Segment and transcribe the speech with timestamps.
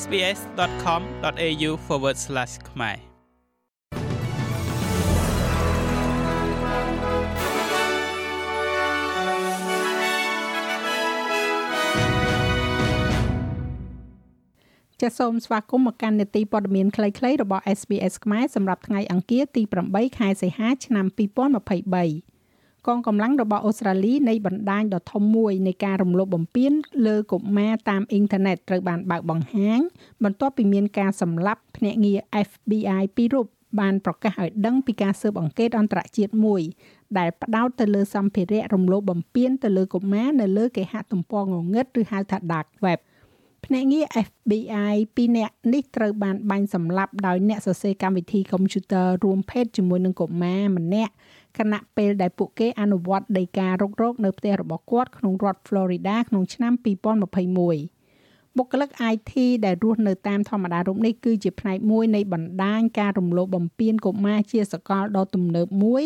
[0.00, 1.70] sbs.com.au/
[2.70, 2.98] ខ្មែរ
[15.00, 22.31] ចាសសូមស្វាគមន៍មកកាន់នេតិព័ត៌មានខ្លីៗរបស់ SBS ខ្មែរសម្រាប់ថ្ងៃអង្គារទី8ខែសីហាឆ្នាំ2023
[22.86, 26.72] កងកម្លាំងរបស់អូស្ត្រាលីនៃបណ្ដាញដ៏ធំមួយនៃការរំលោភបំពាន
[27.06, 29.80] លើកុមារតាមអ៊ីនធឺណិតត្រូវបានបើកបង្ហាញ
[30.24, 32.18] បន្ទាប់ពីមានការសម្លាប់ភ្នាក់ងារ
[32.48, 33.46] FBI ពីររូប
[33.80, 36.62] បានប្រកាសឲ្យដឹងពីការស៊ើបអង្កេតអន្តរជាតិមួយ
[37.18, 43.00] ដែលផ្ដោតទៅលើសម្ភារៈរំលោភបំពានទៅលើកុមារនៅលើគេហទំព័รงងឹតឬហៅថា Dark Web
[43.64, 51.12] ភ្នាក់ងារ FBI ពីរនាក់នេះត្រូវបានបាញ់សម្លាប់ដោយអ្នកសរសេរកម្មវិធីកុំព្យូទ័ររួមភេទជាមួយនឹងកុមារម្នាក់
[51.58, 58.02] ខណៈពេលដែលពួកគេអនុវត្តដីការុករកនៅផ្ទះរបស់គាត់ក្នុងរដ្ឋ Florida ក្នុងឆ្នាំ2021
[58.58, 59.32] បុគ្គលិក IT
[59.64, 66.02] ដែលរស់នៅតាមធម្មតារូបនេះគឺជាផ្នែកមួយនៃបណ្ដាញការរំលោភបំពានកុមារជាសកលដ៏ទំនើបមួយ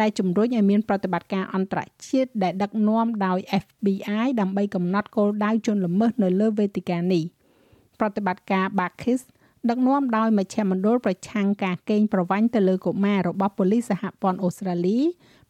[0.00, 7.24] ដែលជំរុញឲ្យមានប្រតិបត្តិការអន្តរជាតិដែលដឹកនាំដោយ FBI ដើម្បីកំណត់គោលដៅជនល្មើសនៅលើវេទិកានេះ
[8.00, 9.20] ប្រតិបត្តិការ Bakis
[9.70, 14.98] ដឹកនាំដោយមជ្ឈមណ្ឌលប្រឆាំងការកេងប្រវ័ញ្ចទៅលើកុមាររបស់ប៉ូលីសសហព័ន្ធអូស្ត្រាលី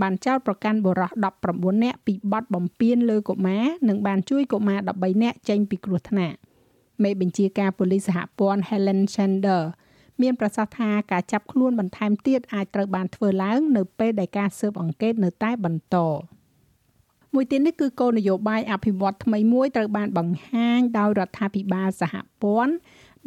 [0.00, 1.10] បានចោទប្រកាន់បុរស
[1.46, 6.36] 19នាក់ពីបទបំពានលើកុមារនិងបានជួយកុមារ13នាក់ចេញពីគ្រោះថ្នាក់
[7.02, 9.62] មេបញ្ជាការប៉ូលីសសហព័ន្ធ Helen Chander
[10.22, 15.96] មានប្រសាសន៍ថាការចាប់ខ្លួនបន្ថែមទៀតអាចត្រូវបានធ្វើឡើងនៅពេលដែលការស៊ើបអង្កេតនៅតែបន្ត
[17.34, 22.74] មួយទៀតនេះគឺគោលនយោបាយអភិវឌ្ឍថ្មីមួយត្រូវបានបង្ហាញដោយរដ្ឋាភិបាលសហព័ន្ធ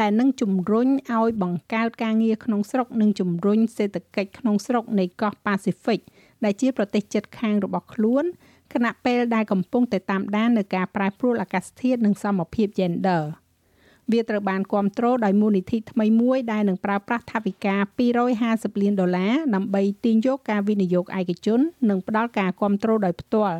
[0.00, 6.00] ដែលនឹងជំរុញឲ្យបង្កើតការងារក្នុងស្រុកនិងជំរុញសេដ្ឋកិច្ចក្នុងស្រុកនៃកោះប៉ាស៊ីហ្វិក
[6.44, 8.24] ដែលជាប្រទេសជិតខាងរបស់ខ្លួន
[8.72, 13.22] ខណៈពេលដែលកំពុងតែតាមដាននឹងការប្រែប្រួលអាកាសធាតុនិងសមភាព gender
[14.12, 17.74] វាត្រូវបានគ្រប់គ្រងដោយមូលនិធិថ្មីមួយដែលនឹងប្រើប្រាស់ថវិកា
[18.28, 21.60] 250លានដុល្លារដើម្បីទាញយកការវិនិយោគឯកជន
[21.90, 23.56] និងផ្ដល់ការគ្រប់គ្រងដោយផ្ទាល់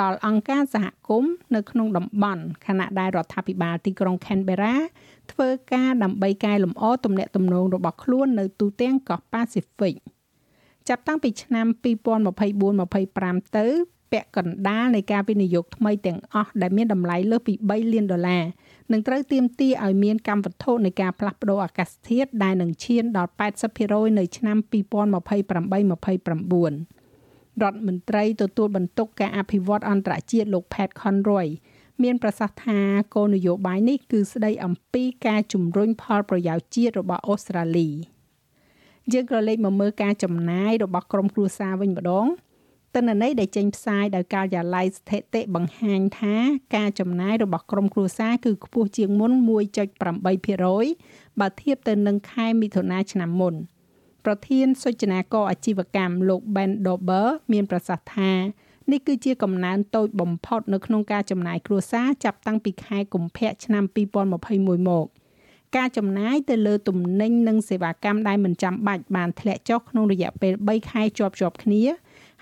[0.00, 4.76] ដល់អង្គការសហគមន៍នៅក្នុងតំបន់ខណៈដែលរដ្ឋាភិបាលទីក្រុង Canberra
[5.32, 9.96] ធ្វើការដើម្បីកែលម្អទំនាក់ទំនងរបស់ខ្លួននៅទូទាំងកោះ Pacific
[10.88, 11.66] ចាប់តាំងពីឆ្នាំ
[12.42, 13.66] 2024-25ទៅ
[14.12, 18.44] ពាក់កណ្ដាលនៃការវិនិយោគថ្មីទាំងអស់ដែលមានតម្លៃលើសពី3លានដុល្លារ
[18.92, 23.30] នឹងត្រូវទាមទារឲ្យមានកម្មវត្ថុនៃការផ្លាស់ប្តូរអាកាសធាតុដែលនឹងឈានដល់
[23.74, 26.97] 80%នៅឆ្នាំ2028-29
[27.62, 31.48] រដ្ឋមន្ត្រីទទួលបន្ទុកការអភិវឌ្ឍអន្តរជាតិលោក Pat Conroy
[32.02, 32.80] មានប្រសាសន៍ថា
[33.14, 37.88] គោលនយោបាយនេះគឺស្ដីអំពីការជំរុញផលប្រយោជន៍ជាតិរបស់អូស្ត្រាលី
[39.12, 42.26] យើងក៏លេខមកមើលការចំណាយរបស់ក្រុមគ្រួសារវិញម្ដង
[42.94, 46.36] ទិន្នន័យដែលចេញផ្សាយដោយការិយាល័យស្ថិតិបង្ហាញថា
[46.76, 49.32] ការចំណាយរបស់ក្រុមគ្រួសារគឺខ្ពស់ជាងមុន
[49.96, 53.54] 1.8%បើធៀបទៅនឹងខែមិថុនាឆ្នាំមុន
[54.24, 58.32] ប្រធានសុចនាករអាជីវកម្មលោក Ben Dober មានប្រសាសន៍ថា
[58.92, 63.84] នេះគឺជាកំណើនតូចបំផុតនៅក្នុងការចំណាយគ្រួសារចាប់តាំងពីខែកុម្ភៈឆ្នាំ
[64.36, 65.06] 2021មក
[65.76, 71.82] ការចំណាយទៅលើទំនិញនិងសេវាកម្មដែលមិនចាំបាច់បានធ្លាក់ចុះក្នុងរយៈពេល3ខែជាប់ៗគ្នា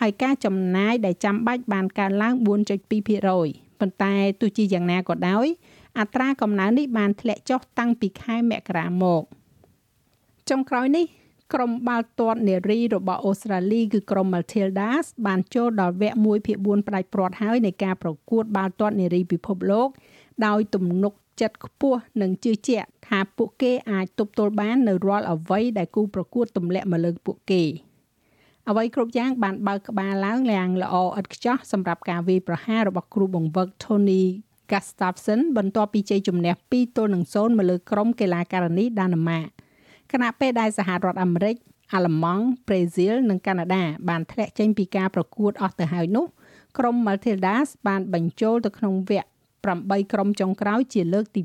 [0.00, 2.34] ហើយការចំណាយដែលចាំបាច់បានកើនឡើង
[3.12, 5.46] 4.2%ប៉ុន្តែទោះជាយ៉ាងណាក៏ដោយ
[5.98, 9.22] អត្រាកំណើននេះបានធ្លាក់ចុះតាំងពីខែមករាមក
[10.50, 11.06] ចុងក្រោយនេះ
[11.52, 19.88] ក្រុមបាល់ទាត់នារីរបស់អូស្ត្រាលីគឺក្រុម Matildas បានចូលដល់វគ្គ1ភាគ4ផ្ដាច់ព្រាត់ហើយនៃការប្រកួតបាល់ទាត់នារីពិភពលោក
[20.46, 27.64] ដោយទំនុកចិត្តខ្ពស់និងជឿជាក់ថាពួកគេអាចទប់ទល់បាននៅរាល់អ្វីដែលគូប្រកួតទម្លាក់មកលើពួកគេ។
[28.70, 34.22] អ្វីគ្រប់យ៉ាងបានបើកក្បាលឡើងយ៉ាងល្អឥតខ្ចោះសម្រាប់ការវាយប្រហាររបស់គ្រូបង្វឹក Tony
[34.70, 39.46] Gustafsson បន្ទាប់ពីជ័យជំនះ2ទល់នឹង0មកលើក្រុមកីឡាការិនីដាណឺម៉ាក
[40.12, 41.56] ខណៈពេលដែលសហរដ្ឋអាមេរិក
[41.92, 46.26] អាល្លឺម៉ង់ប្រេស៊ីលនិងកាណាដាបានធ្លាក់ចេញពីការប្រកួតអស់ទៅហើយនោះ
[46.78, 49.28] ក្រុម Matildas បានបញ្ចូលទៅក្នុងវគ្គ
[49.70, 51.42] 8ក្រុមចុងក្រោយជាលើកទី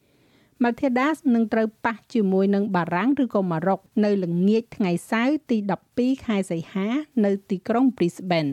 [0.00, 5.56] 2 Matildas នឹងត្រូវប៉ះជាមួយនឹងបារាំងឬក៏ម៉ារ៉ុកនៅល្ងាចថ្ងៃសៅរ៍ទី
[5.92, 6.88] 12ខែសីហា
[7.24, 8.52] នៅទីក្រុង Brisbane